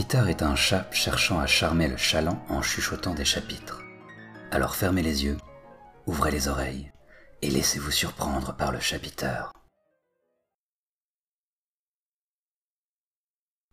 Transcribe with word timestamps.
Peter 0.00 0.26
est 0.28 0.42
un 0.42 0.54
chat 0.54 0.88
cherchant 0.92 1.40
à 1.40 1.48
charmer 1.48 1.88
le 1.88 1.96
chaland 1.96 2.40
en 2.50 2.62
chuchotant 2.62 3.14
des 3.14 3.24
chapitres. 3.24 3.82
Alors 4.52 4.76
fermez 4.76 5.02
les 5.02 5.24
yeux, 5.24 5.36
ouvrez 6.06 6.30
les 6.30 6.46
oreilles 6.46 6.92
et 7.42 7.50
laissez-vous 7.50 7.90
surprendre 7.90 8.56
par 8.56 8.70
le 8.70 8.78
chapiteur. 8.78 9.52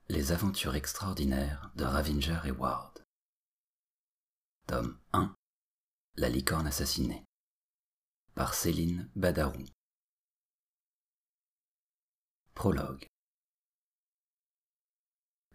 Les 0.10 0.32
aventures 0.32 0.74
extraordinaires 0.74 1.70
de 1.76 1.84
Ravinger 1.84 2.40
et 2.46 2.52
Ward. 2.52 3.06
Tome 4.66 4.98
1 5.14 5.32
La 6.16 6.30
licorne 6.30 6.66
assassinée. 6.66 7.24
Par 8.34 8.56
Céline 8.56 9.12
Badarou. 9.16 9.64
Prologue. 12.56 13.06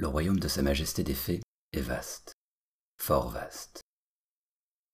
Le 0.01 0.09
royaume 0.09 0.41
de 0.41 0.49
Sa 0.49 0.63
Majesté 0.63 1.03
des 1.05 1.15
Fées 1.15 1.43
est 1.73 1.83
vaste, 1.83 2.33
fort 2.97 3.29
vaste. 3.29 3.83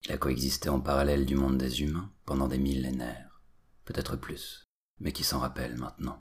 Il 0.03 0.11
a 0.11 0.17
coexisté 0.17 0.67
en 0.67 0.81
parallèle 0.81 1.25
du 1.25 1.35
monde 1.35 1.57
des 1.57 1.81
humains 1.81 2.13
pendant 2.25 2.49
des 2.49 2.57
millénaires, 2.57 3.41
peut-être 3.85 4.17
plus, 4.17 4.65
mais 4.99 5.13
qui 5.13 5.23
s'en 5.23 5.39
rappelle 5.39 5.77
maintenant. 5.77 6.19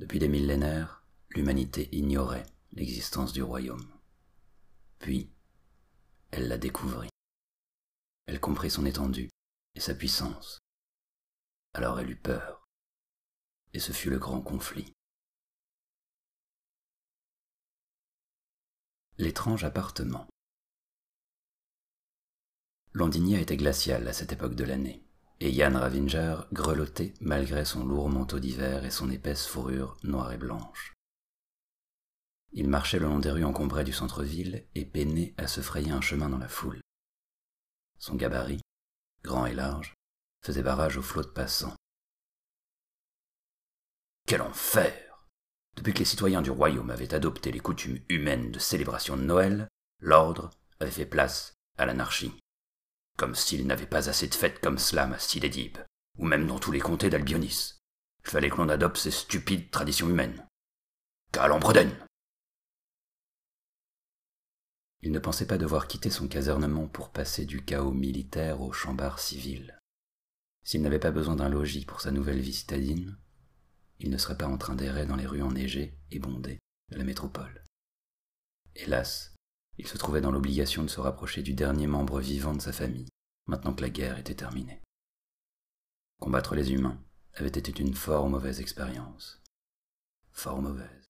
Depuis 0.00 0.18
des 0.18 0.26
millénaires, 0.26 1.06
l'humanité 1.30 1.88
ignorait 1.96 2.46
l'existence 2.72 3.32
du 3.32 3.44
royaume. 3.44 3.86
Puis, 4.98 5.32
elle 6.32 6.48
la 6.48 6.58
découvrit. 6.58 7.10
Elle 8.26 8.40
comprit 8.40 8.72
son 8.72 8.84
étendue 8.84 9.30
et 9.76 9.80
sa 9.80 9.94
puissance. 9.94 10.58
Alors 11.74 12.00
elle 12.00 12.10
eut 12.10 12.20
peur. 12.20 12.66
Et 13.74 13.78
ce 13.78 13.92
fut 13.92 14.10
le 14.10 14.18
grand 14.18 14.40
conflit. 14.40 14.92
L'étrange 19.18 19.64
appartement. 19.64 20.26
Londinier 22.94 23.40
était 23.40 23.58
glacial 23.58 24.08
à 24.08 24.12
cette 24.14 24.32
époque 24.32 24.54
de 24.54 24.64
l'année, 24.64 25.04
et 25.40 25.50
Yann 25.50 25.76
Ravinger 25.76 26.36
grelottait 26.52 27.12
malgré 27.20 27.64
son 27.66 27.84
lourd 27.84 28.08
manteau 28.08 28.38
d'hiver 28.38 28.84
et 28.84 28.90
son 28.90 29.10
épaisse 29.10 29.46
fourrure 29.46 29.98
noire 30.02 30.32
et 30.32 30.38
blanche. 30.38 30.94
Il 32.52 32.68
marchait 32.68 32.98
le 32.98 33.06
long 33.06 33.18
des 33.18 33.30
rues 33.30 33.44
encombrées 33.44 33.84
du 33.84 33.92
centre-ville 33.92 34.66
et 34.74 34.86
peinait 34.86 35.34
à 35.36 35.46
se 35.46 35.60
frayer 35.60 35.90
un 35.90 36.00
chemin 36.00 36.30
dans 36.30 36.38
la 36.38 36.48
foule. 36.48 36.80
Son 37.98 38.14
gabarit, 38.14 38.62
grand 39.22 39.44
et 39.46 39.54
large, 39.54 39.94
faisait 40.42 40.62
barrage 40.62 40.96
aux 40.96 41.02
flots 41.02 41.22
de 41.22 41.28
passants. 41.28 41.76
Quel 44.26 44.42
enfer 44.42 45.01
depuis 45.76 45.92
que 45.92 46.00
les 46.00 46.04
citoyens 46.04 46.42
du 46.42 46.50
royaume 46.50 46.90
avaient 46.90 47.14
adopté 47.14 47.50
les 47.50 47.60
coutumes 47.60 47.98
humaines 48.08 48.50
de 48.50 48.58
célébration 48.58 49.16
de 49.16 49.22
Noël, 49.22 49.68
l'ordre 50.00 50.50
avait 50.80 50.90
fait 50.90 51.06
place 51.06 51.54
à 51.78 51.86
l'anarchie. 51.86 52.34
Comme 53.16 53.34
s'il 53.34 53.66
n'avait 53.66 53.86
pas 53.86 54.08
assez 54.08 54.28
de 54.28 54.34
fêtes 54.34 54.60
comme 54.60 54.78
cela 54.78 55.04
à 55.04 55.18
Sidédib, 55.18 55.78
ou 56.18 56.24
même 56.24 56.46
dans 56.46 56.58
tous 56.58 56.72
les 56.72 56.80
comtés 56.80 57.10
d'Albionis. 57.10 57.74
Il 58.24 58.30
fallait 58.30 58.50
que 58.50 58.56
l'on 58.56 58.68
adopte 58.68 58.98
ces 58.98 59.10
stupides 59.10 59.70
traditions 59.70 60.08
humaines. 60.08 60.46
Calambreden 61.32 61.90
Il 65.00 65.10
ne 65.10 65.18
pensait 65.18 65.46
pas 65.46 65.58
devoir 65.58 65.88
quitter 65.88 66.10
son 66.10 66.28
casernement 66.28 66.86
pour 66.86 67.10
passer 67.10 67.44
du 67.44 67.64
chaos 67.64 67.90
militaire 67.90 68.60
au 68.60 68.72
chambard 68.72 69.18
civil. 69.18 69.78
S'il 70.62 70.82
n'avait 70.82 71.00
pas 71.00 71.10
besoin 71.10 71.34
d'un 71.34 71.48
logis 71.48 71.84
pour 71.84 72.00
sa 72.00 72.12
nouvelle 72.12 72.40
vie 72.40 72.52
citadine, 72.52 73.16
il 74.02 74.10
ne 74.10 74.18
serait 74.18 74.36
pas 74.36 74.46
en 74.46 74.58
train 74.58 74.74
d'errer 74.74 75.06
dans 75.06 75.16
les 75.16 75.26
rues 75.26 75.42
enneigées 75.42 75.96
et 76.10 76.18
bondées 76.18 76.58
de 76.90 76.98
la 76.98 77.04
métropole. 77.04 77.62
Hélas, 78.74 79.34
il 79.78 79.86
se 79.86 79.96
trouvait 79.96 80.20
dans 80.20 80.32
l'obligation 80.32 80.82
de 80.82 80.88
se 80.88 81.00
rapprocher 81.00 81.42
du 81.42 81.54
dernier 81.54 81.86
membre 81.86 82.20
vivant 82.20 82.54
de 82.54 82.60
sa 82.60 82.72
famille, 82.72 83.08
maintenant 83.46 83.72
que 83.72 83.82
la 83.82 83.90
guerre 83.90 84.18
était 84.18 84.34
terminée. 84.34 84.82
Combattre 86.20 86.54
les 86.56 86.72
humains 86.72 87.02
avait 87.34 87.48
été 87.48 87.72
une 87.80 87.94
fort 87.94 88.28
mauvaise 88.28 88.60
expérience. 88.60 89.40
Fort 90.32 90.60
mauvaise. 90.60 91.04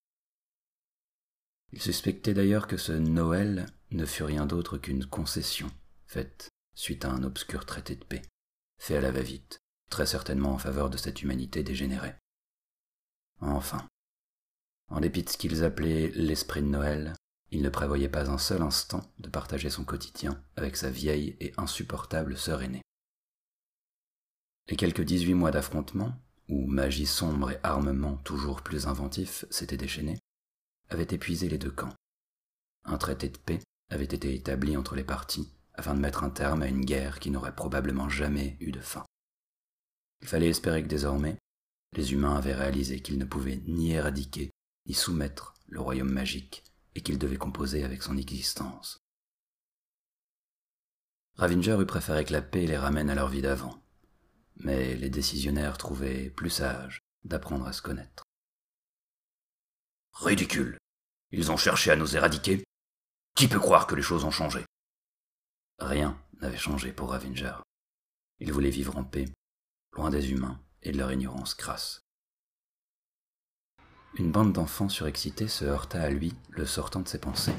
Il 1.73 1.81
suspectait 1.81 2.35
d'ailleurs 2.35 2.67
que 2.67 2.77
ce 2.77 2.93
Noël 2.93 3.67
ne 3.91 4.05
fut 4.05 4.25
rien 4.25 4.47
d'autre 4.47 4.77
qu'une 4.77 5.07
concession 5.07 5.71
faite 6.07 6.51
suite 6.75 7.07
à 7.07 7.11
un 7.11 7.23
obscur 7.23 7.65
traité 7.65 7.97
de 7.97 8.05
paix, 8.05 8.23
fait 8.79 8.97
à 8.97 9.01
la 9.01 9.11
va-vite, 9.11 9.61
très 9.89 10.07
certainement 10.07 10.53
en 10.53 10.59
faveur 10.59 10.91
de 10.91 10.99
cette 10.99 11.23
humanité 11.23 11.63
dégénérée. 11.63 12.15
Enfin, 13.43 13.89
en 14.89 15.01
dépit 15.01 15.25
de 15.25 15.29
ce 15.29 15.37
qu'ils 15.37 15.65
appelaient 15.65 16.11
l'esprit 16.15 16.63
de 16.63 16.69
Noël, 16.69 17.15
il 17.51 17.63
ne 17.63 17.69
prévoyait 17.69 18.09
pas 18.09 18.31
un 18.31 18.39
seul 18.39 18.63
instant 18.63 19.03
de 19.19 19.29
partager 19.29 19.69
son 19.69 19.85
quotidien 19.85 20.43
avec 20.57 20.77
sa 20.77 20.91
vieille 20.91 21.37
et 21.41 21.53
insupportable 21.57 22.39
sœur 22.39 22.63
aînée. 22.63 22.83
Les 24.69 24.77
quelques 24.77 25.03
dix-huit 25.03 25.35
mois 25.35 25.51
d'affrontement, 25.51 26.15
où 26.49 26.67
magie 26.67 27.07
sombre 27.07 27.51
et 27.51 27.59
armement 27.65 28.17
toujours 28.19 28.63
plus 28.63 28.87
inventifs 28.87 29.45
s'étaient 29.51 29.77
déchaînés, 29.77 30.19
avaient 30.89 31.03
épuisé 31.11 31.49
les 31.49 31.59
deux 31.59 31.71
camps. 31.71 31.95
Un 32.85 32.97
traité 32.97 33.29
de 33.29 33.39
paix 33.39 33.61
avait 33.91 34.05
été 34.05 34.35
établi 34.35 34.77
entre 34.77 34.95
les 34.95 35.05
parties 35.05 35.53
afin 35.75 35.95
de 35.95 36.01
mettre 36.01 36.23
un 36.23 36.31
terme 36.31 36.63
à 36.63 36.69
une 36.69 36.85
guerre 36.85 37.19
qui 37.19 37.31
n'aurait 37.31 37.57
probablement 37.57 38.09
jamais 38.09 38.57
eu 38.61 38.71
de 38.71 38.81
fin. 38.81 39.05
Il 40.21 40.29
fallait 40.29 40.49
espérer 40.49 40.83
que 40.83 40.89
désormais, 40.89 41.39
les 41.93 42.13
humains 42.13 42.37
avaient 42.37 42.55
réalisé 42.55 43.01
qu'ils 43.01 43.19
ne 43.19 43.25
pouvaient 43.25 43.63
ni 43.67 43.93
éradiquer, 43.93 44.51
ni 44.87 44.95
soumettre 44.95 45.55
le 45.69 45.81
royaume 45.81 46.11
magique, 46.11 46.65
et 46.95 47.03
qu'ils 47.03 47.19
devaient 47.19 47.37
composer 47.37 47.85
avec 47.85 48.03
son 48.03 48.17
existence. 48.17 48.99
Ravinger 51.37 51.79
eût 51.81 51.87
préféré 51.87 52.25
que 52.25 52.33
la 52.33 52.43
paix 52.43 52.67
les 52.67 52.77
ramène 52.77 53.11
à 53.11 53.15
leur 53.15 53.29
vie 53.29 53.43
d'avant, 53.43 53.83
mais 54.57 54.95
les 54.97 55.11
décisionnaires 55.11 55.79
trouvaient 55.79 56.31
plus 56.31 56.51
sage 56.51 57.01
d'apprendre 57.25 57.67
à 57.67 57.73
se 57.73 57.83
connaître. 57.83 58.25
Ridicule. 60.13 60.77
Ils 61.31 61.51
ont 61.51 61.57
cherché 61.57 61.91
à 61.91 61.97
nous 61.97 62.17
éradiquer. 62.17 62.63
Qui 63.35 63.49
peut 63.49 63.59
croire 63.59 63.87
que 63.87 63.95
les 63.95 64.03
choses 64.03 64.25
ont 64.25 64.31
changé? 64.31 64.65
Rien 65.79 66.21
n'avait 66.41 66.59
changé 66.59 66.93
pour 66.93 67.11
Ravinger. 67.11 67.55
Il 68.39 68.53
voulait 68.53 68.69
vivre 68.69 68.99
en 68.99 69.05
paix, 69.05 69.27
loin 69.93 70.11
des 70.11 70.31
humains 70.31 70.61
et 70.83 70.93
de 70.93 70.99
leur 70.99 71.13
ignorance 71.13 71.55
crasse. 71.55 72.03
Une 74.15 74.31
bande 74.31 74.53
d'enfants 74.53 74.89
surexcités 74.89 75.49
se 75.49 75.65
heurta 75.65 76.03
à 76.03 76.11
lui, 76.11 76.35
le 76.51 76.67
sortant 76.67 77.01
de 77.01 77.09
ses 77.09 77.19
pensées. 77.19 77.55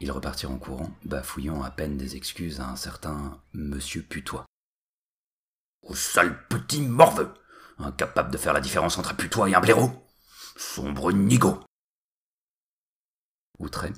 Ils 0.00 0.10
repartirent 0.10 0.50
en 0.50 0.58
courant, 0.58 0.90
bafouillant 1.04 1.62
à 1.62 1.70
peine 1.70 1.96
des 1.96 2.16
excuses 2.16 2.60
à 2.60 2.68
un 2.68 2.76
certain 2.76 3.40
Monsieur 3.52 4.02
Putois. 4.02 4.44
Au 5.82 5.94
sale 5.94 6.46
petit 6.48 6.82
morveux 6.82 7.32
Incapable 7.78 8.30
de 8.30 8.38
faire 8.38 8.52
la 8.52 8.60
différence 8.60 8.98
entre 8.98 9.12
un 9.12 9.14
putois 9.14 9.48
et 9.48 9.54
un 9.54 9.60
blaireau 9.60 9.90
Sombre 10.56 11.12
nigo 11.12 11.60
Outré, 13.58 13.92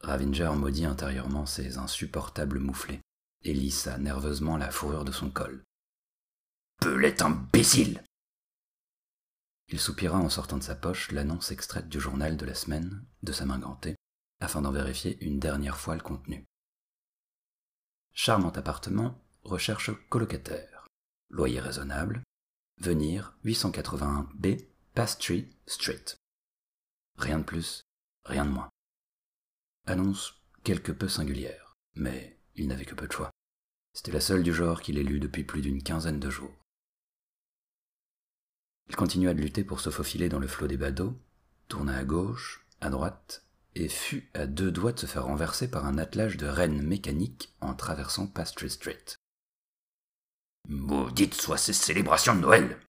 Ravinger 0.00 0.52
maudit 0.56 0.84
intérieurement 0.84 1.46
ses 1.46 1.78
insupportables 1.78 2.58
mouflets 2.58 3.00
et 3.42 3.52
lissa 3.52 3.98
nerveusement 3.98 4.56
la 4.56 4.70
fourrure 4.70 5.04
de 5.04 5.12
son 5.12 5.30
col. 5.30 5.62
Imbécile 6.82 8.02
Il 9.68 9.78
soupira 9.78 10.18
en 10.18 10.30
sortant 10.30 10.56
de 10.56 10.62
sa 10.62 10.74
poche 10.74 11.12
l'annonce 11.12 11.50
extraite 11.50 11.88
du 11.88 12.00
journal 12.00 12.38
de 12.38 12.46
la 12.46 12.54
semaine, 12.54 13.04
de 13.22 13.32
sa 13.32 13.44
main 13.44 13.58
gantée, 13.58 13.96
afin 14.40 14.62
d'en 14.62 14.72
vérifier 14.72 15.22
une 15.22 15.38
dernière 15.38 15.76
fois 15.76 15.94
le 15.94 16.00
contenu. 16.00 16.44
Charmant 18.14 18.50
appartement, 18.50 19.22
recherche 19.42 19.90
colocataire. 20.08 20.86
Loyer 21.28 21.60
raisonnable. 21.60 22.22
Venir 22.78 23.36
881 23.44 24.30
B, 24.34 24.56
Pastry 24.94 25.54
Street. 25.66 26.04
Rien 27.18 27.40
de 27.40 27.44
plus, 27.44 27.82
rien 28.24 28.46
de 28.46 28.50
moins. 28.50 28.70
Annonce 29.86 30.40
quelque 30.64 30.92
peu 30.92 31.08
singulière, 31.08 31.74
mais 31.94 32.38
il 32.54 32.68
n'avait 32.68 32.86
que 32.86 32.94
peu 32.94 33.06
de 33.06 33.12
choix. 33.12 33.30
C'était 33.92 34.12
la 34.12 34.20
seule 34.20 34.42
du 34.42 34.54
genre 34.54 34.80
qu'il 34.80 34.98
ait 34.98 35.02
lue 35.02 35.20
depuis 35.20 35.44
plus 35.44 35.60
d'une 35.60 35.82
quinzaine 35.82 36.20
de 36.20 36.30
jours. 36.30 36.59
Il 38.90 38.96
continua 38.96 39.34
de 39.34 39.40
lutter 39.40 39.62
pour 39.62 39.78
se 39.78 39.88
faufiler 39.88 40.28
dans 40.28 40.40
le 40.40 40.48
flot 40.48 40.66
des 40.66 40.76
badauds, 40.76 41.16
tourna 41.68 41.96
à 41.96 42.02
gauche, 42.02 42.66
à 42.80 42.90
droite, 42.90 43.44
et 43.76 43.88
fut 43.88 44.28
à 44.34 44.48
deux 44.48 44.72
doigts 44.72 44.90
de 44.90 44.98
se 44.98 45.06
faire 45.06 45.26
renverser 45.26 45.70
par 45.70 45.86
un 45.86 45.96
attelage 45.96 46.36
de 46.36 46.48
rennes 46.48 46.82
mécaniques 46.82 47.54
en 47.60 47.74
traversant 47.74 48.26
Pastry 48.26 48.68
Street. 48.68 49.04
Maudite 50.68 51.34
soient 51.34 51.56
ces 51.56 51.72
célébrations 51.72 52.34
de 52.34 52.40
Noël 52.40 52.80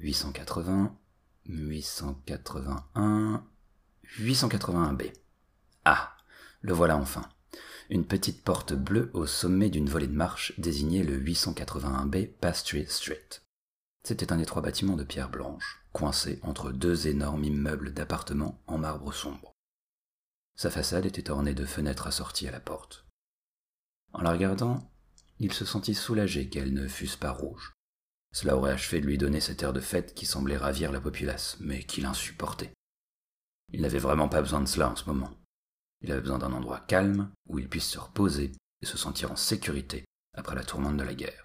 880, 0.00 0.98
881, 1.46 3.46
881B. 4.18 5.12
Ah, 5.84 6.16
le 6.62 6.72
voilà 6.72 6.96
enfin. 6.96 7.28
Une 7.90 8.04
petite 8.04 8.42
porte 8.42 8.72
bleue 8.72 9.12
au 9.14 9.26
sommet 9.26 9.70
d'une 9.70 9.88
volée 9.88 10.08
de 10.08 10.16
marche 10.16 10.52
désignait 10.58 11.04
le 11.04 11.16
881B 11.16 12.32
Pastry 12.40 12.86
Street. 12.88 13.40
C'était 14.02 14.32
un 14.32 14.38
étroit 14.38 14.62
bâtiment 14.62 14.96
de 14.96 15.04
pierre 15.04 15.30
blanche, 15.30 15.84
coincée 15.92 16.40
entre 16.42 16.72
deux 16.72 17.06
énormes 17.06 17.44
immeubles 17.44 17.92
d'appartements 17.92 18.62
en 18.66 18.78
marbre 18.78 19.12
sombre. 19.12 19.52
Sa 20.56 20.70
façade 20.70 21.06
était 21.06 21.30
ornée 21.30 21.54
de 21.54 21.64
fenêtres 21.64 22.06
assorties 22.06 22.48
à 22.48 22.50
la 22.50 22.60
porte. 22.60 23.06
En 24.12 24.22
la 24.22 24.32
regardant, 24.32 24.90
il 25.38 25.52
se 25.52 25.64
sentit 25.64 25.94
soulagé 25.94 26.48
qu'elles 26.48 26.74
ne 26.74 26.88
fussent 26.88 27.16
pas 27.16 27.32
rouges. 27.32 27.72
Cela 28.32 28.56
aurait 28.56 28.72
achevé 28.72 29.00
de 29.00 29.06
lui 29.06 29.18
donner 29.18 29.40
cet 29.40 29.62
air 29.62 29.72
de 29.72 29.80
fête 29.80 30.14
qui 30.14 30.26
semblait 30.26 30.56
ravir 30.56 30.92
la 30.92 31.00
populace, 31.00 31.56
mais 31.60 31.82
qu'il 31.82 32.06
insupportait. 32.06 32.72
Il 33.72 33.80
n'avait 33.80 33.98
vraiment 33.98 34.28
pas 34.28 34.42
besoin 34.42 34.60
de 34.60 34.68
cela 34.68 34.90
en 34.90 34.96
ce 34.96 35.04
moment. 35.06 35.30
Il 36.02 36.12
avait 36.12 36.20
besoin 36.20 36.38
d'un 36.38 36.52
endroit 36.52 36.80
calme 36.80 37.30
où 37.46 37.58
il 37.58 37.68
puisse 37.68 37.88
se 37.88 37.98
reposer 37.98 38.52
et 38.82 38.86
se 38.86 38.96
sentir 38.96 39.30
en 39.32 39.36
sécurité 39.36 40.04
après 40.34 40.54
la 40.54 40.64
tourmente 40.64 40.96
de 40.96 41.02
la 41.02 41.14
guerre. 41.14 41.44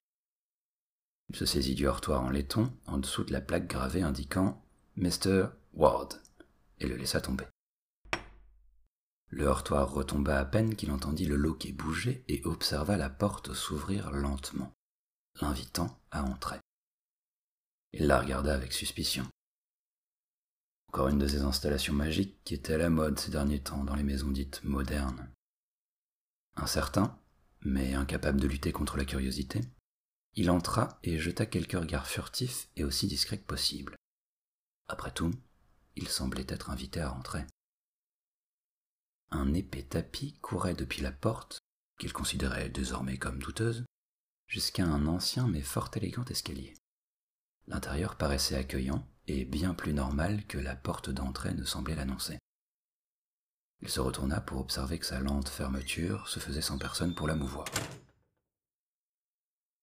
Il 1.29 1.35
se 1.35 1.45
saisit 1.45 1.75
du 1.75 1.87
heurtoir 1.87 2.21
en 2.21 2.29
laiton 2.29 2.71
en 2.85 2.97
dessous 2.97 3.23
de 3.23 3.33
la 3.33 3.41
plaque 3.41 3.67
gravée 3.67 4.01
indiquant 4.01 4.63
Mr. 4.95 5.47
Ward 5.73 6.21
et 6.79 6.87
le 6.87 6.95
laissa 6.95 7.21
tomber. 7.21 7.45
Le 9.29 9.45
heurtoir 9.45 9.91
retomba 9.91 10.39
à 10.39 10.45
peine 10.45 10.75
qu'il 10.75 10.91
entendit 10.91 11.25
le 11.25 11.35
loquet 11.35 11.71
bouger 11.71 12.23
et 12.27 12.41
observa 12.45 12.95
la 12.95 13.09
porte 13.09 13.53
s'ouvrir 13.53 14.11
lentement, 14.11 14.71
l'invitant 15.41 15.99
à 16.11 16.23
entrer. 16.23 16.59
Il 17.91 18.07
la 18.07 18.19
regarda 18.19 18.53
avec 18.53 18.71
suspicion. 18.71 19.27
Encore 20.89 21.07
une 21.09 21.19
de 21.19 21.27
ces 21.27 21.41
installations 21.41 21.93
magiques 21.93 22.37
qui 22.45 22.53
étaient 22.53 22.75
à 22.75 22.77
la 22.77 22.89
mode 22.89 23.19
ces 23.19 23.31
derniers 23.31 23.61
temps 23.61 23.83
dans 23.83 23.95
les 23.95 24.03
maisons 24.03 24.31
dites 24.31 24.63
modernes. 24.63 25.29
Incertain, 26.55 27.19
mais 27.61 27.93
incapable 27.93 28.39
de 28.39 28.47
lutter 28.47 28.71
contre 28.71 28.95
la 28.95 29.03
curiosité, 29.03 29.61
il 30.35 30.51
entra 30.51 30.99
et 31.03 31.17
jeta 31.17 31.45
quelques 31.45 31.79
regards 31.79 32.07
furtifs 32.07 32.67
et 32.75 32.83
aussi 32.83 33.07
discrets 33.07 33.37
que 33.37 33.45
possible. 33.45 33.95
Après 34.87 35.11
tout, 35.11 35.31
il 35.95 36.09
semblait 36.09 36.45
être 36.49 36.69
invité 36.69 36.99
à 36.99 37.09
rentrer. 37.09 37.45
Un 39.31 39.53
épais 39.53 39.83
tapis 39.83 40.37
courait 40.41 40.75
depuis 40.75 41.01
la 41.01 41.11
porte, 41.11 41.59
qu'il 41.97 42.13
considérait 42.13 42.69
désormais 42.69 43.17
comme 43.17 43.39
douteuse, 43.39 43.85
jusqu'à 44.47 44.85
un 44.85 45.07
ancien 45.07 45.47
mais 45.47 45.61
fort 45.61 45.89
élégant 45.95 46.25
escalier. 46.25 46.73
L'intérieur 47.67 48.15
paraissait 48.15 48.57
accueillant 48.57 49.07
et 49.27 49.45
bien 49.45 49.73
plus 49.73 49.93
normal 49.93 50.45
que 50.45 50.57
la 50.57 50.75
porte 50.75 51.09
d'entrée 51.09 51.53
ne 51.53 51.63
semblait 51.63 51.95
l'annoncer. 51.95 52.37
Il 53.81 53.89
se 53.89 53.99
retourna 53.99 54.41
pour 54.41 54.59
observer 54.59 54.99
que 54.99 55.05
sa 55.05 55.19
lente 55.19 55.49
fermeture 55.49 56.27
se 56.27 56.39
faisait 56.39 56.61
sans 56.61 56.77
personne 56.77 57.15
pour 57.15 57.27
la 57.27 57.35
mouvoir. 57.35 57.65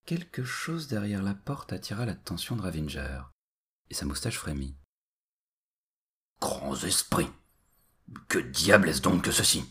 Quelque 0.04 0.44
chose 0.44 0.88
derrière 0.88 1.22
la 1.22 1.34
porte 1.34 1.72
attira 1.72 2.04
l'attention 2.04 2.56
de 2.56 2.62
Ravinger, 2.62 3.22
et 3.88 3.94
sa 3.94 4.04
moustache 4.04 4.38
frémit. 4.38 4.76
Grands 6.40 6.82
esprits 6.82 7.30
Que 8.28 8.38
diable 8.38 8.88
est-ce 8.88 9.00
donc 9.00 9.22
que 9.22 9.30
ceci? 9.30 9.64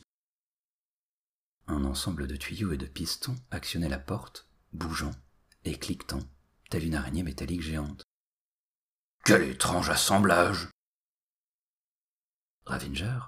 Un 1.68 1.84
ensemble 1.84 2.28
de 2.28 2.38
tuyaux 2.38 2.72
et 2.72 2.78
de 2.78 2.86
pistons 2.86 3.36
actionnait 3.52 3.90
la 3.90 4.00
porte, 4.00 4.50
bougeant 4.72 5.12
et 5.66 5.78
cliquetant, 5.78 6.24
telle 6.70 6.86
une 6.86 6.96
araignée 6.96 7.24
métallique 7.24 7.62
géante. 7.62 8.04
Quel 9.26 9.44
étrange 9.44 9.90
assemblage 9.90 10.70
Ravinger, 12.66 13.20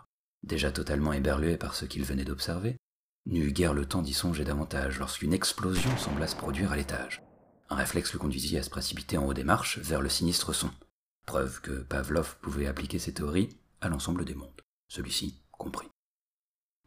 déjà 0.42 0.72
totalement 0.72 1.12
éberlué 1.12 1.58
par 1.58 1.76
ce 1.76 1.86
qu'il 1.86 2.06
venait 2.06 2.26
d'observer, 2.26 2.78
n'eut 3.25 3.52
guère 3.52 3.74
le 3.74 3.86
temps 3.86 4.02
d'y 4.02 4.14
songer 4.14 4.44
davantage 4.44 5.00
lorsqu'une 5.00 5.34
explosion 5.34 5.96
sembla 5.98 6.28
se 6.28 6.36
produire 6.36 6.72
à 6.72 6.75
l'étage. 6.75 7.24
Un 7.70 7.75
réflexe 7.75 8.14
le 8.14 8.20
conduisit 8.20 8.58
à 8.58 8.64
se 8.64 8.70
précipiter 8.70 9.18
en 9.18 9.25
haut 9.25 9.34
des 9.34 9.44
marches 9.44 9.80
vers 9.80 10.02
le 10.02 10.10
sinistre 10.10 10.54
son, 10.54 10.72
preuve 11.25 11.62
que 11.62 11.81
Pavlov 11.84 12.38
pouvait 12.42 12.68
appliquer 12.68 13.00
ses 13.00 13.14
théories 13.14 13.58
à 13.81 13.90
l'ensemble 13.90 14.25
des 14.25 14.36
mondes, 14.36 14.62
celui-ci 14.88 15.42
compris. 15.52 15.88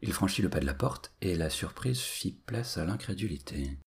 Il 0.01 0.13
franchit 0.13 0.43
le 0.43 0.49
pas 0.49 0.59
de 0.59 0.65
la 0.65 0.75
porte 0.75 1.13
et 1.21 1.35
la 1.35 1.49
surprise 1.49 1.99
fit 1.99 2.33
place 2.33 2.77
à 2.77 2.85
l'incrédulité. 2.85 3.79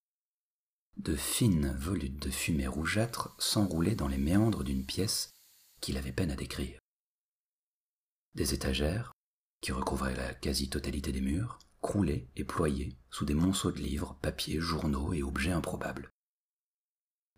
De 0.97 1.14
fines 1.14 1.73
volutes 1.79 2.20
de 2.20 2.31
fumée 2.31 2.67
rougeâtre 2.67 3.35
s'enroulaient 3.38 3.94
dans 3.94 4.08
les 4.08 4.19
méandres 4.19 4.64
d'une 4.64 4.85
pièce 4.85 5.32
qu'il 5.81 5.97
avait 5.97 6.12
peine 6.12 6.32
à 6.32 6.37
décrire. 6.37 6.81
Des 8.35 8.55
étagères, 8.55 9.12
qui 9.61 9.73
recouvraient 9.73 10.17
la 10.17 10.35
quasi-totalité 10.35 11.12
des 11.12 11.20
murs, 11.20 11.58
croulés 11.81 12.29
et 12.37 12.44
ployés 12.44 12.97
sous 13.11 13.25
des 13.25 13.35
monceaux 13.35 13.73
de 13.73 13.79
livres, 13.79 14.19
papiers, 14.23 14.61
journaux 14.61 15.12
et 15.12 15.23
objets 15.23 15.53
improbables. 15.53 16.11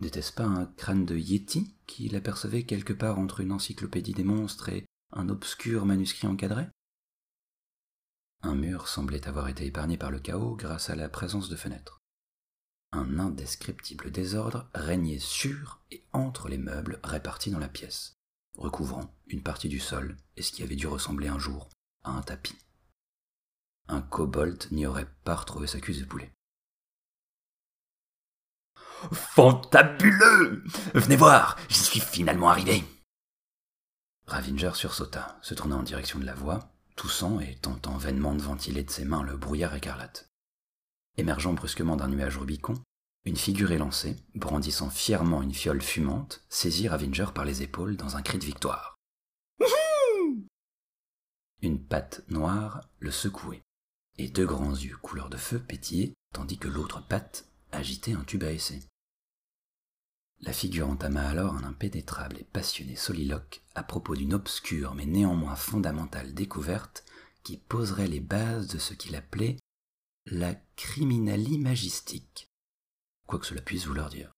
N'était-ce 0.01 0.33
pas 0.33 0.45
un 0.45 0.67
crâne 0.67 1.07
de 1.07 1.17
Yeti 1.17 1.77
qu'il 1.87 2.17
apercevait 2.17 2.65
quelque 2.65 2.93
part 2.93 3.19
entre 3.19 3.41
une 3.41 3.53
encyclopédie 3.53 4.15
des 4.15 4.25
monstres 4.25 4.69
et 4.69 4.85
un 5.13 5.29
obscur 5.29 5.87
manuscrit 5.87 6.27
encadré? 6.27 6.67
Un 8.43 8.57
mur 8.57 8.89
semblait 8.89 9.29
avoir 9.29 9.49
été 9.49 9.65
épargné 9.67 9.97
par 9.97 10.11
le 10.11 10.19
chaos 10.19 10.57
grâce 10.57 10.91
à 10.91 10.97
la 10.97 11.09
présence 11.09 11.49
de 11.49 11.57
fenêtres. 11.57 12.01
Un 12.91 13.21
indescriptible 13.21 14.11
désordre 14.11 14.69
régnait 14.75 15.21
sur 15.21 15.81
et 15.93 16.05
entre 16.13 16.49
les 16.49 16.59
meubles 16.59 16.99
répartis 17.05 17.53
dans 17.53 17.61
la 17.61 17.69
pièce, 17.69 18.15
recouvrant 18.59 19.15
une 19.29 19.43
partie 19.43 19.69
du 19.69 19.79
sol 19.79 20.17
et 20.37 20.43
ce 20.43 20.51
qui 20.51 20.65
avait 20.65 20.77
dû 20.77 20.89
ressembler 20.89 21.29
un 21.29 21.39
jour 21.39 21.71
à 22.03 22.11
un 22.11 22.23
tapis 22.23 22.59
un 23.89 24.01
kobold 24.01 24.67
n'y 24.71 24.87
aurait 24.87 25.11
pas 25.25 25.37
retrouvé 25.37 25.67
sa 25.67 25.81
cuisse 25.81 26.01
de 26.01 26.05
poulet. 26.05 26.33
Fantabuleux 29.13 30.63
Venez 30.95 31.17
voir, 31.17 31.57
j'y 31.69 31.79
suis 31.79 32.01
finalement 32.01 32.49
arrivé. 32.49 32.85
Ravinger 34.27 34.73
sursauta, 34.75 35.39
se 35.43 35.55
tourna 35.55 35.77
en 35.77 35.83
direction 35.83 36.19
de 36.19 36.25
la 36.25 36.35
voie, 36.35 36.73
toussant 36.97 37.41
et 37.41 37.57
tentant 37.57 37.97
vainement 37.97 38.35
de 38.35 38.43
ventiler 38.43 38.85
de 38.85 38.91
ses 38.91 39.05
mains 39.05 39.23
le 39.23 39.37
brouillard 39.37 39.75
écarlate. 39.75 40.29
Émergeant 41.17 41.53
brusquement 41.53 41.97
d'un 41.97 42.09
nuage 42.09 42.39
rubicon, 42.39 42.75
une 43.25 43.37
figure 43.37 43.73
élancée, 43.73 44.17
brandissant 44.35 44.91
fièrement 44.91 45.43
une 45.43 45.55
fiole 45.55 45.83
fumante, 45.83 46.45
saisit 46.49 46.89
Ravinger 46.89 47.27
par 47.35 47.45
les 47.45 47.63
épaules 47.63 47.97
dans 47.97 48.17
un 48.17 48.23
cri 48.23 48.39
de 48.39 48.45
victoire. 48.45 48.97
une 51.61 51.85
patte 51.85 52.23
noire 52.29 52.81
le 52.99 53.13
secouait 53.13 53.63
et 54.19 54.29
deux 54.29 54.47
grands 54.47 54.75
yeux 54.75 54.97
couleur 54.97 55.31
de 55.31 55.37
feu 55.37 55.59
pétillaient, 55.59 56.13
tandis 56.33 56.59
que 56.59 56.69
l'autre 56.69 57.07
patte 57.07 57.47
agitait 57.73 58.13
un 58.13 58.25
tube 58.25 58.45
à 58.45 58.53
essai. 58.53 58.81
La 60.41 60.53
figure 60.53 60.89
entama 60.89 61.23
alors 61.23 61.55
un 61.55 61.63
impénétrable 61.63 62.39
et 62.39 62.45
passionné 62.45 62.97
soliloque 62.97 63.63
à 63.75 63.85
propos 63.85 64.17
d'une 64.17 64.35
obscure 64.35 64.95
mais 64.95 65.07
néanmoins 65.07 65.55
fondamentale 65.55 66.35
découverte 66.35 67.05
qui 67.45 67.57
poserait 67.57 68.09
les 68.09 68.21
bases 68.21 68.69
de 68.69 68.79
ce 68.79 68.95
qu'il 68.95 69.15
appelait 69.15 69.57
la 70.27 70.55
criminalie 70.77 71.59
magistique, 71.59 72.49
quoi 73.27 73.39
que 73.39 73.47
cela 73.47 73.61
puisse 73.61 73.87
vouloir 73.87 74.09
dire. 74.09 74.33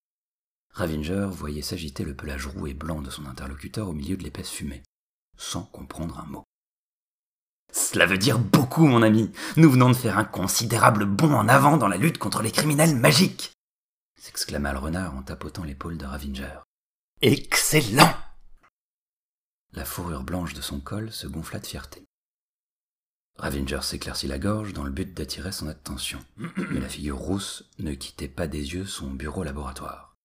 Ravinger 0.70 1.28
voyait 1.30 1.62
s'agiter 1.62 2.04
le 2.04 2.16
pelage 2.16 2.46
roux 2.46 2.66
et 2.66 2.74
blanc 2.74 3.00
de 3.00 3.10
son 3.10 3.26
interlocuteur 3.26 3.88
au 3.88 3.92
milieu 3.92 4.16
de 4.16 4.24
l'épaisse 4.24 4.50
fumée, 4.50 4.82
sans 5.36 5.64
comprendre 5.64 6.18
un 6.18 6.26
mot. 6.26 6.44
Cela 7.74 8.06
veut 8.06 8.18
dire 8.18 8.38
beaucoup, 8.38 8.86
mon 8.86 9.02
ami. 9.02 9.30
Nous 9.56 9.70
venons 9.70 9.90
de 9.90 9.94
faire 9.94 10.18
un 10.18 10.24
considérable 10.24 11.04
bond 11.04 11.34
en 11.34 11.48
avant 11.48 11.76
dans 11.76 11.88
la 11.88 11.96
lutte 11.96 12.18
contre 12.18 12.42
les 12.42 12.52
criminels 12.52 12.96
magiques 12.96 13.54
s'exclama 14.24 14.72
le 14.72 14.78
renard 14.78 15.14
en 15.14 15.22
tapotant 15.22 15.64
l'épaule 15.64 15.98
de 15.98 16.06
Ravinger. 16.06 16.60
Excellent 17.20 18.16
La 19.72 19.84
fourrure 19.84 20.24
blanche 20.24 20.54
de 20.54 20.62
son 20.62 20.80
col 20.80 21.12
se 21.12 21.26
gonfla 21.26 21.60
de 21.60 21.66
fierté. 21.66 22.02
Ravinger 23.36 23.82
s'éclaircit 23.82 24.28
la 24.28 24.38
gorge 24.38 24.72
dans 24.72 24.82
le 24.82 24.90
but 24.90 25.12
d'attirer 25.12 25.52
son 25.52 25.68
attention, 25.68 26.24
mais 26.36 26.80
la 26.80 26.88
figure 26.88 27.18
rousse 27.18 27.70
ne 27.78 27.92
quittait 27.92 28.28
pas 28.28 28.46
des 28.46 28.72
yeux 28.72 28.86
son 28.86 29.10
bureau 29.10 29.44
laboratoire. 29.44 30.16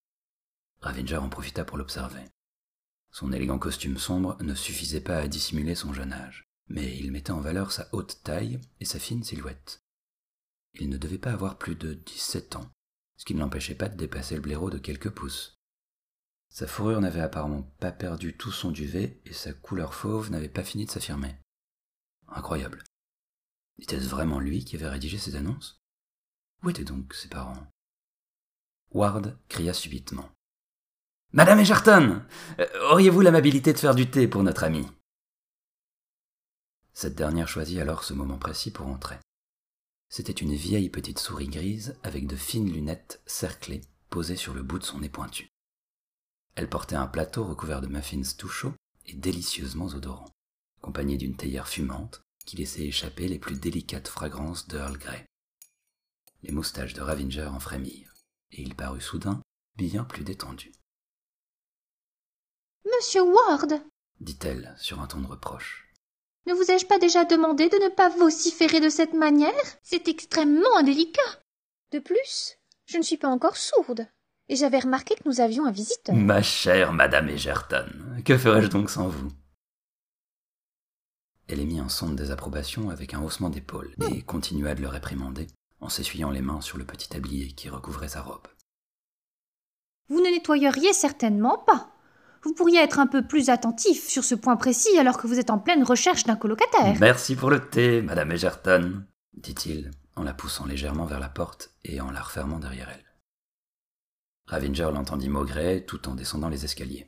Ravinger 0.79 1.17
en 1.17 1.27
profita 1.27 1.65
pour 1.65 1.77
l'observer. 1.77 2.23
Son 3.11 3.33
élégant 3.33 3.59
costume 3.59 3.97
sombre 3.97 4.37
ne 4.41 4.55
suffisait 4.55 5.01
pas 5.01 5.17
à 5.17 5.27
dissimuler 5.27 5.75
son 5.75 5.93
jeune 5.93 6.13
âge 6.13 6.48
mais 6.69 6.95
il 6.97 7.11
mettait 7.11 7.31
en 7.31 7.41
valeur 7.41 7.71
sa 7.71 7.89
haute 7.91 8.21
taille 8.23 8.59
et 8.79 8.85
sa 8.85 8.99
fine 8.99 9.23
silhouette. 9.23 9.83
Il 10.75 10.89
ne 10.89 10.97
devait 10.97 11.17
pas 11.17 11.31
avoir 11.31 11.57
plus 11.57 11.75
de 11.75 11.93
dix-sept 11.93 12.55
ans, 12.55 12.69
ce 13.17 13.25
qui 13.25 13.33
ne 13.33 13.39
l'empêchait 13.39 13.75
pas 13.75 13.89
de 13.89 13.97
dépasser 13.97 14.35
le 14.35 14.41
blaireau 14.41 14.69
de 14.69 14.77
quelques 14.77 15.09
pouces. 15.09 15.57
Sa 16.49 16.67
fourrure 16.67 17.01
n'avait 17.01 17.21
apparemment 17.21 17.63
pas 17.79 17.91
perdu 17.91 18.35
tout 18.37 18.51
son 18.51 18.71
duvet 18.71 19.19
et 19.25 19.33
sa 19.33 19.53
couleur 19.53 19.93
fauve 19.93 20.31
n'avait 20.31 20.49
pas 20.49 20.63
fini 20.63 20.85
de 20.85 20.91
s'affirmer. 20.91 21.35
Incroyable. 22.27 22.83
Était-ce 23.79 24.07
vraiment 24.07 24.39
lui 24.39 24.63
qui 24.63 24.75
avait 24.75 24.89
rédigé 24.89 25.17
ces 25.17 25.35
annonces? 25.35 25.81
Où 26.63 26.69
étaient 26.69 26.83
donc 26.83 27.13
ses 27.13 27.29
parents? 27.29 27.67
Ward 28.91 29.37
cria 29.47 29.73
subitement. 29.73 30.29
Madame 31.31 31.59
Egerton 31.59 32.23
euh, 32.59 32.89
Auriez-vous 32.91 33.21
l'amabilité 33.21 33.71
de 33.71 33.77
faire 33.77 33.95
du 33.95 34.09
thé 34.09 34.27
pour 34.27 34.43
notre 34.43 34.63
ami 34.63 34.87
cette 36.99 37.15
dernière 37.15 37.47
choisit 37.47 37.79
alors 37.79 38.03
ce 38.03 38.13
moment 38.13 38.37
précis 38.37 38.71
pour 38.71 38.87
entrer. 38.87 39.15
C'était 40.09 40.33
une 40.33 40.53
vieille 40.53 40.89
petite 40.89 41.19
souris 41.19 41.47
grise 41.47 41.95
avec 42.03 42.27
de 42.27 42.35
fines 42.35 42.69
lunettes 42.69 43.21
cerclées 43.25 43.79
posées 44.09 44.35
sur 44.35 44.53
le 44.53 44.63
bout 44.63 44.79
de 44.79 44.83
son 44.83 44.99
nez 44.99 45.07
pointu. 45.07 45.47
Elle 46.55 46.67
portait 46.67 46.97
un 46.97 47.07
plateau 47.07 47.45
recouvert 47.45 47.79
de 47.79 47.87
muffins 47.87 48.35
tout 48.37 48.49
chauds 48.49 48.73
et 49.05 49.13
délicieusement 49.13 49.85
odorants, 49.85 50.33
accompagné 50.81 51.15
d'une 51.15 51.37
théière 51.37 51.69
fumante 51.69 52.21
qui 52.45 52.57
laissait 52.57 52.87
échapper 52.87 53.29
les 53.29 53.39
plus 53.39 53.57
délicates 53.57 54.09
fragrances 54.09 54.67
d'Earl 54.67 54.97
Grey. 54.97 55.25
Les 56.43 56.51
moustaches 56.51 56.95
de 56.95 57.01
Ravinger 57.01 57.47
en 57.47 57.61
frémirent, 57.61 58.13
et 58.51 58.61
il 58.61 58.75
parut 58.75 58.99
soudain 58.99 59.41
bien 59.77 60.03
plus 60.03 60.25
détendu. 60.25 60.73
Monsieur 62.83 63.21
Ward, 63.21 63.81
dit-elle 64.19 64.75
sur 64.77 64.99
un 64.99 65.07
ton 65.07 65.21
de 65.21 65.27
reproche. 65.27 65.88
Ne 66.47 66.53
vous 66.53 66.71
ai-je 66.71 66.85
pas 66.85 66.99
déjà 66.99 67.25
demandé 67.25 67.69
de 67.69 67.77
ne 67.77 67.89
pas 67.89 68.09
vociférer 68.09 68.79
de 68.79 68.89
cette 68.89 69.13
manière? 69.13 69.51
C'est 69.83 70.07
extrêmement 70.07 70.77
indélicat. 70.77 71.21
De 71.91 71.99
plus, 71.99 72.57
je 72.85 72.97
ne 72.97 73.03
suis 73.03 73.17
pas 73.17 73.27
encore 73.27 73.57
sourde, 73.57 74.07
et 74.47 74.55
j'avais 74.55 74.79
remarqué 74.79 75.15
que 75.15 75.27
nous 75.27 75.41
avions 75.41 75.65
un 75.65 75.71
visiteur. 75.71 76.15
Ma 76.15 76.41
chère 76.41 76.93
Madame 76.93 77.29
Egerton, 77.29 77.87
que 78.25 78.37
ferais-je 78.37 78.67
donc 78.67 78.89
sans 78.89 79.07
vous? 79.07 79.29
Elle 81.47 81.59
émit 81.59 81.79
un 81.79 81.89
son 81.89 82.09
de 82.09 82.15
désapprobation 82.15 82.89
avec 82.89 83.13
un 83.15 83.23
haussement 83.23 83.49
d'épaule 83.49 83.93
et 84.11 84.21
continua 84.21 84.75
de 84.75 84.81
le 84.81 84.87
réprimander 84.87 85.47
en 85.81 85.89
s'essuyant 85.89 86.29
les 86.29 86.41
mains 86.41 86.61
sur 86.61 86.77
le 86.77 86.85
petit 86.85 87.09
tablier 87.09 87.47
qui 87.53 87.69
recouvrait 87.69 88.09
sa 88.09 88.21
robe. 88.21 88.47
Vous 90.09 90.19
ne 90.19 90.29
nettoyeriez 90.29 90.93
certainement 90.93 91.57
pas. 91.57 91.91
Vous 92.43 92.53
pourriez 92.53 92.79
être 92.79 92.99
un 92.99 93.07
peu 93.07 93.25
plus 93.25 93.49
attentif 93.49 94.07
sur 94.07 94.23
ce 94.23 94.35
point 94.35 94.55
précis 94.55 94.97
alors 94.97 95.17
que 95.17 95.27
vous 95.27 95.39
êtes 95.39 95.49
en 95.49 95.59
pleine 95.59 95.83
recherche 95.83 96.23
d'un 96.23 96.35
colocataire. 96.35 96.95
Merci 96.99 97.35
pour 97.35 97.49
le 97.49 97.69
thé, 97.69 98.01
Madame 98.01 98.31
Egerton, 98.31 99.03
dit-il 99.33 99.91
en 100.15 100.23
la 100.23 100.33
poussant 100.33 100.65
légèrement 100.65 101.05
vers 101.05 101.19
la 101.19 101.29
porte 101.29 101.71
et 101.83 102.01
en 102.01 102.11
la 102.11 102.21
refermant 102.21 102.59
derrière 102.59 102.89
elle. 102.89 103.05
Ravinger 104.47 104.89
l'entendit 104.93 105.29
maugréer 105.29 105.85
tout 105.85 106.09
en 106.09 106.15
descendant 106.15 106.49
les 106.49 106.65
escaliers. 106.65 107.05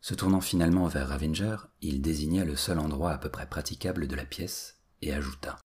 Se 0.00 0.14
tournant 0.14 0.40
finalement 0.40 0.86
vers 0.86 1.08
Ravinger, 1.08 1.56
il 1.80 2.02
désigna 2.02 2.44
le 2.44 2.56
seul 2.56 2.78
endroit 2.78 3.12
à 3.12 3.18
peu 3.18 3.30
près 3.30 3.46
praticable 3.46 4.06
de 4.06 4.14
la 4.14 4.24
pièce 4.24 4.78
et 5.00 5.12
ajouta 5.12 5.58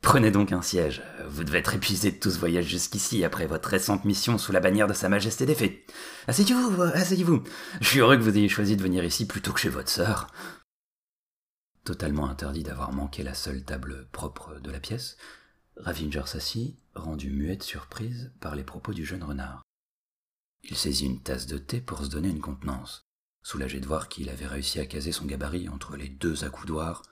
Prenez 0.00 0.30
donc 0.30 0.52
un 0.52 0.62
siège. 0.62 1.02
Vous 1.28 1.44
devez 1.44 1.58
être 1.58 1.74
épuisé 1.74 2.12
de 2.12 2.18
tout 2.18 2.30
ce 2.30 2.38
voyage 2.38 2.66
jusqu'ici 2.66 3.24
après 3.24 3.46
votre 3.46 3.68
récente 3.68 4.04
mission 4.04 4.38
sous 4.38 4.52
la 4.52 4.60
bannière 4.60 4.86
de 4.86 4.92
Sa 4.92 5.08
Majesté 5.08 5.46
des 5.46 5.54
Fées. 5.54 5.84
Asseyez-vous, 6.28 6.82
asseyez-vous. 6.82 7.42
Je 7.80 7.88
suis 7.88 7.98
heureux 7.98 8.16
que 8.16 8.22
vous 8.22 8.36
ayez 8.36 8.48
choisi 8.48 8.76
de 8.76 8.82
venir 8.82 9.04
ici 9.04 9.26
plutôt 9.26 9.52
que 9.52 9.60
chez 9.60 9.68
votre 9.68 9.90
sœur. 9.90 10.28
Totalement 11.84 12.28
interdit 12.28 12.62
d'avoir 12.62 12.92
manqué 12.92 13.22
la 13.22 13.34
seule 13.34 13.64
table 13.64 14.08
propre 14.12 14.58
de 14.60 14.70
la 14.70 14.80
pièce, 14.80 15.16
Ravinger 15.76 16.22
s'assit, 16.26 16.76
rendu 16.94 17.30
muet 17.30 17.56
de 17.56 17.62
surprise 17.62 18.32
par 18.40 18.56
les 18.56 18.64
propos 18.64 18.92
du 18.92 19.04
jeune 19.04 19.22
renard. 19.22 19.62
Il 20.64 20.76
saisit 20.76 21.06
une 21.06 21.22
tasse 21.22 21.46
de 21.46 21.58
thé 21.58 21.80
pour 21.80 22.02
se 22.02 22.08
donner 22.08 22.28
une 22.28 22.40
contenance, 22.40 23.02
soulagé 23.42 23.78
de 23.78 23.86
voir 23.86 24.08
qu'il 24.08 24.30
avait 24.30 24.46
réussi 24.46 24.80
à 24.80 24.86
caser 24.86 25.12
son 25.12 25.26
gabarit 25.26 25.68
entre 25.68 25.96
les 25.96 26.08
deux 26.08 26.44
accoudoirs, 26.44 27.02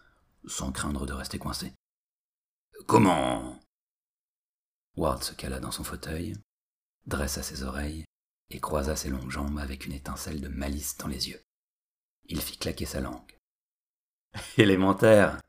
sans 0.46 0.72
craindre 0.72 1.06
de 1.06 1.12
rester 1.12 1.38
coincé. 1.38 1.72
Comment? 2.86 3.60
Ward 4.96 5.22
se 5.22 5.34
cala 5.34 5.58
dans 5.58 5.70
son 5.70 5.84
fauteuil, 5.84 6.34
dressa 7.06 7.42
ses 7.42 7.62
oreilles 7.62 8.04
et 8.50 8.60
croisa 8.60 8.94
ses 8.94 9.08
longues 9.08 9.30
jambes 9.30 9.58
avec 9.58 9.86
une 9.86 9.92
étincelle 9.92 10.40
de 10.40 10.48
malice 10.48 10.96
dans 10.98 11.08
les 11.08 11.28
yeux. 11.30 11.42
Il 12.26 12.40
fit 12.40 12.58
claquer 12.58 12.86
sa 12.86 13.00
langue. 13.00 13.38
Élémentaire 14.58 15.40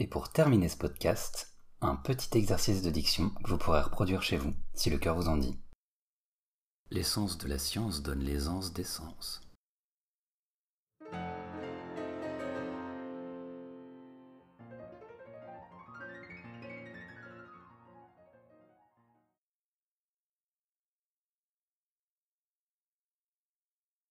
Et 0.00 0.06
pour 0.06 0.30
terminer 0.30 0.68
ce 0.68 0.76
podcast, 0.76 1.56
un 1.80 1.96
petit 1.96 2.38
exercice 2.38 2.82
de 2.82 2.90
diction 2.90 3.30
que 3.30 3.50
vous 3.50 3.58
pourrez 3.58 3.80
reproduire 3.80 4.22
chez 4.22 4.36
vous, 4.36 4.54
si 4.72 4.90
le 4.90 4.98
cœur 4.98 5.16
vous 5.16 5.28
en 5.28 5.36
dit. 5.36 5.58
L'essence 6.90 7.36
de 7.36 7.48
la 7.48 7.58
science 7.58 8.02
donne 8.02 8.20
l'aisance 8.20 8.72
des 8.72 8.84
sens. 8.84 9.47